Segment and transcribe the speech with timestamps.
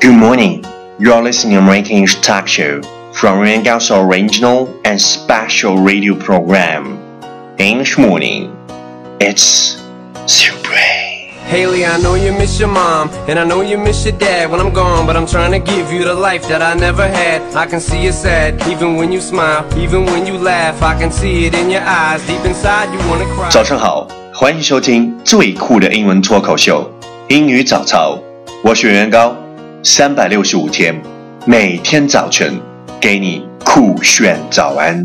[0.00, 0.64] Good morning.
[0.98, 2.80] You're listening to American English Talk Show
[3.12, 6.98] from Yuangao's original and special radio program,
[7.58, 8.50] English Morning.
[9.20, 9.76] It's
[10.26, 10.74] super.
[11.46, 14.60] Haley, I know you miss your mom, and I know you miss your dad when
[14.60, 17.40] I'm gone, but I'm trying to give you the life that I never had.
[17.54, 21.12] I can see you sad, even when you smile, even when you laugh, I can
[21.12, 22.20] see it in your eyes.
[22.26, 23.48] Deep inside, you wanna cry.
[23.50, 26.90] 早上好，欢迎收听最酷的英文脱口秀——
[27.28, 28.18] 英语早操。
[28.64, 29.36] 我是袁高，
[29.83, 31.01] 三百六十五天，
[31.43, 32.53] 每天早晨
[32.99, 35.03] 给你酷炫早安。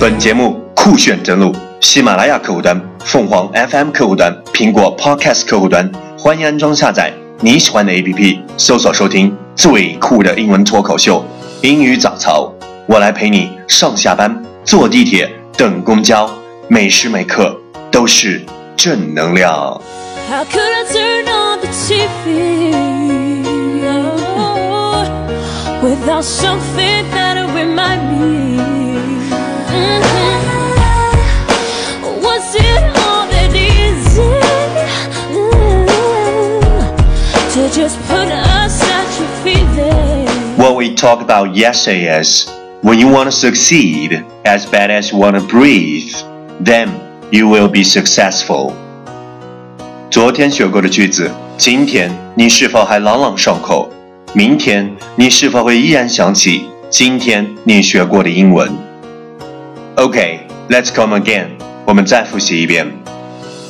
[0.00, 11.26] 本节目酷炫登录喜马拉雅客户端、凤凰 FM 客户端、苹果 Podcast 客户端，欢迎安装下载你喜欢的 APP，搜索收听最酷的英文脱口秀——
[11.62, 12.48] 英语早操。
[12.86, 16.30] 我来陪你上下班、坐地铁、等公交，
[16.68, 17.58] 每时每刻
[17.90, 18.44] 都是
[18.76, 19.80] 正能量。
[20.30, 22.72] How could I turn on the TV
[23.86, 25.04] oh,
[25.82, 28.58] without something that'll remind me?
[29.70, 30.02] Mhm.
[32.22, 34.22] Was it all that easy
[35.32, 35.86] mm,
[37.52, 40.30] to just put aside your feelings?
[40.56, 42.46] What we talked about yesterday is
[42.83, 46.13] when you want to succeed as bad as you want to breathe,
[46.63, 46.89] then
[47.31, 48.73] you will be successful.
[50.09, 53.89] 昨天学过的句子，今天你是否还朗朗上口？
[54.33, 58.69] 明天你是否会依然想起今天你学过的英文？
[59.95, 61.47] Okay, let's come again.
[61.85, 62.87] 我们再复习一遍。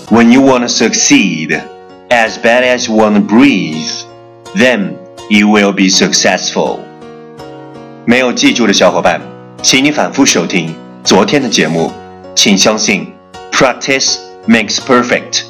[0.10, 1.62] When you want to succeed
[2.10, 4.04] as bad as you want to breathe,
[4.56, 4.94] then
[5.30, 6.80] you will be successful.
[8.06, 9.22] 没有记住的小伙伴，
[9.62, 11.92] 请你反复收听昨天的节目。
[12.36, 13.12] 请相信，
[13.52, 15.44] practice makes perfect.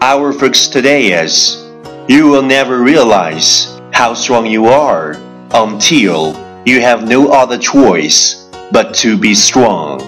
[0.00, 1.58] Our focus today is
[2.06, 5.16] you will never realize how strong you are
[5.50, 8.36] until you have no other choice
[8.72, 10.00] but to be strong.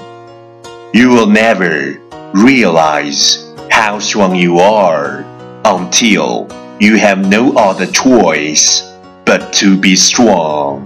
[0.92, 1.98] You will never
[2.32, 3.38] realize
[3.70, 5.24] how strong you are
[5.64, 8.82] until you have no other choice
[9.31, 10.81] but to be strong.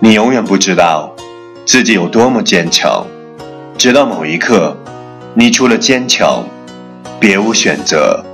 [0.00, 1.14] 你永远不知道
[1.66, 3.06] 自己有多么坚强，
[3.76, 4.74] 直到某一刻，
[5.34, 6.42] 你除了坚强，
[7.20, 8.24] 别无选择。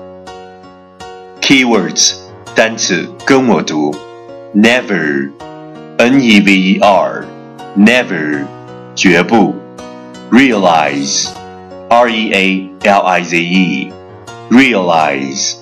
[1.41, 2.19] Keywords
[2.55, 3.93] 单词跟我读
[4.55, 8.45] ，never，n e v e r，never，
[8.95, 9.57] 绝不
[10.31, 15.57] ，realize，r e a l i z e，realize，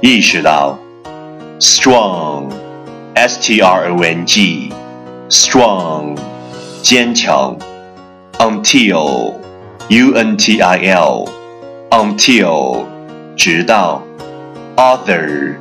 [0.00, 0.78] 意识到
[1.58, 2.50] Strong
[3.15, 6.17] ，strong，s t r o n g，strong，
[6.81, 7.57] 坚强，
[8.37, 12.85] until，u n t i l，until，
[13.35, 14.03] 直到。
[14.79, 15.57] other,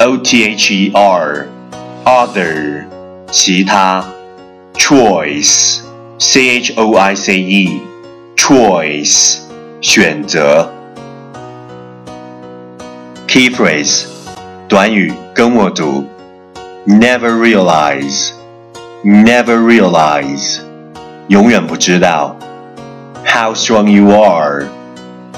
[0.00, 1.46] o t h e r,
[2.04, 2.84] other,
[3.30, 4.04] 其他，
[4.74, 5.82] choice,
[6.18, 7.80] c h o i c e,
[8.34, 9.38] choice,
[9.80, 10.68] 选择。
[13.28, 14.06] Key phrase,
[14.68, 16.04] 短语跟我读
[16.86, 18.32] ，never realize,
[19.04, 20.60] never realize,
[21.28, 22.36] 永远不知道。
[23.24, 24.66] How strong you are,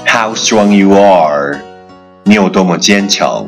[0.05, 1.59] how strong you are.
[2.23, 3.47] 你有多么坚强？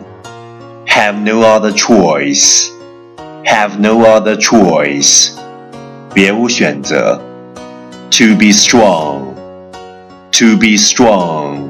[0.88, 2.70] Have no other choice.
[3.46, 5.32] Have no other choice.
[6.14, 7.22] 别无选择。
[8.12, 9.36] To be strong.
[10.32, 11.70] To be strong.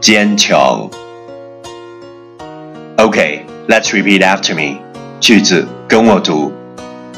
[0.00, 0.90] 坚强。
[2.96, 4.80] Okay, let's repeat after me.
[5.20, 6.52] 句子跟我读。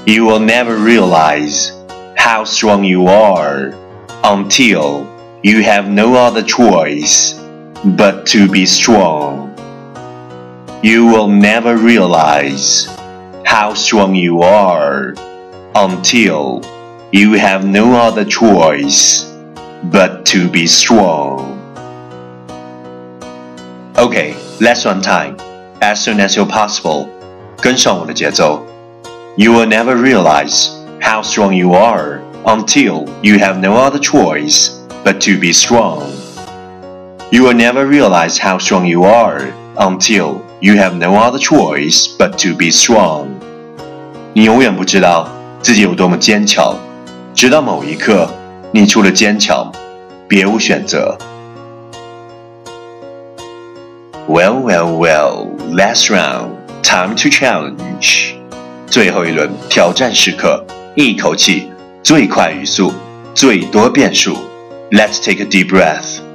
[0.06, 1.72] You will never realize
[2.16, 3.74] how strong you are
[4.22, 5.04] until
[5.42, 7.34] you have no other choice
[7.84, 9.50] but to be strong.
[10.82, 12.86] You will never realize
[13.44, 15.14] how strong you are
[15.74, 16.62] until
[17.10, 19.24] you have no other choice
[19.90, 21.58] but to be strong.
[23.98, 25.36] Okay, let's one time,
[25.80, 27.10] as soon as you're possible.
[27.60, 28.64] 跟上我的节奏。
[29.36, 30.68] You will never realize
[31.00, 34.70] how strong you are until you have no other choice
[35.04, 36.04] but to be strong.
[37.30, 42.38] You will never realize how strong you are until you have no other choice but
[42.42, 43.26] to be strong.
[44.32, 45.28] 你永远不知道
[45.60, 46.76] 自己有多么坚强，
[47.34, 48.30] 直到某一刻，
[48.72, 49.70] 你除了坚强，
[50.28, 51.18] 别无选择。
[54.28, 56.50] Well, well, well, last round,
[56.81, 58.33] Time to challenge.
[58.87, 61.69] 最后一轮挑战时刻，一口气
[62.03, 62.93] 最快语速，
[63.33, 64.37] 最多变数。
[64.91, 66.30] Let's take a deep breath.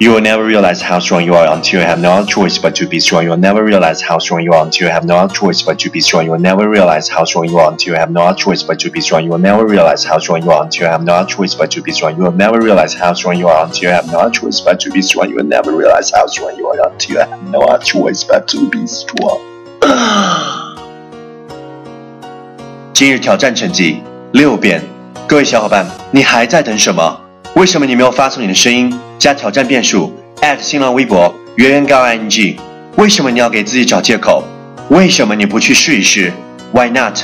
[0.00, 2.74] You will never realize how strong you are until you have no other choice but
[2.76, 3.24] to be strong.
[3.24, 5.78] You will never realize how strong you are until you have no other choice but
[5.78, 6.26] to be strong.
[6.26, 8.78] You will never realize how strong you are until you have no other choice but
[8.80, 9.24] to be strong.
[9.24, 11.70] You will never realize how strong you are until you have no other choice but
[11.70, 12.14] to be strong.
[12.18, 14.78] You will never realize how strong you are until you have no other choice but
[14.80, 15.30] to be strong.
[15.30, 18.46] You will never realize how strong you are until you have no other choice but
[18.48, 19.40] to be strong.
[22.92, 24.02] 今日挑战成绩
[24.32, 24.82] 六遍，
[25.26, 27.19] 各位小伙伴，你还在等什么？
[27.55, 30.13] 为什么你没有发送你的声音加挑战变数
[30.59, 32.55] 新浪微博圆圆高 ing？
[32.95, 34.45] 为什么你要给自己找借口？
[34.89, 36.31] 为什么你不去试一试
[36.71, 37.19] ？Why not?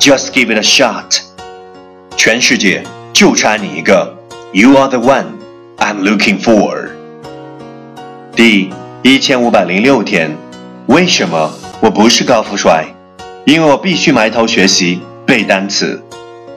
[0.00, 1.20] Just give it a shot。
[2.16, 4.16] 全世界就差你一个
[4.52, 5.26] ，You are the one
[5.78, 6.88] I'm looking for。
[8.34, 8.70] 第
[9.02, 10.34] 一千五百零六天，
[10.86, 12.86] 为什么我不是高富帅？
[13.44, 16.02] 因为我必须埋头学习背单词。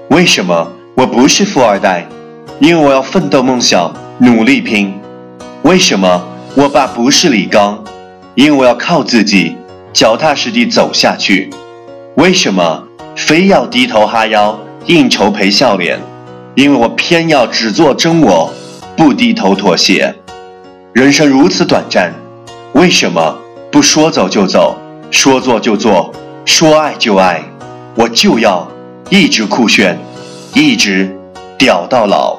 [0.09, 2.07] 为什么我不是富二代？
[2.59, 4.93] 因为我要奋斗梦想，努力拼。
[5.61, 7.81] 为什么我爸不是李刚？
[8.35, 9.55] 因为我要靠自己，
[9.93, 11.49] 脚踏实地走下去。
[12.15, 12.83] 为什么
[13.15, 15.97] 非要低头哈腰，应酬陪笑脸？
[16.53, 18.53] 因为我偏要只做真我，
[18.97, 20.13] 不低头妥协。
[20.91, 22.13] 人生如此短暂，
[22.73, 23.37] 为什么
[23.71, 24.75] 不说走就走，
[25.11, 26.13] 说做就做，
[26.43, 27.41] 说爱就爱？
[27.95, 28.67] 我就要
[29.09, 29.97] 一直酷炫，
[30.53, 31.17] 一直
[31.57, 32.38] 屌到老。